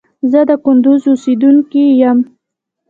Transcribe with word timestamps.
زه 0.31 0.39
د 0.49 0.51
کندوز 0.65 1.01
اوسیدونکي 1.11 1.83
یم 2.01 2.19